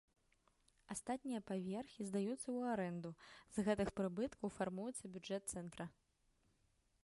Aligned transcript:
Астатнія 0.95 1.41
паверхі 1.49 2.01
здаюцца 2.07 2.39
ў 2.55 2.59
арэнду, 2.75 3.11
з 3.57 3.67
гэтых 3.69 3.91
прыбыткаў 3.99 4.47
фармуецца 4.57 5.05
бюджэт 5.19 5.43
цэнтра. 5.57 5.85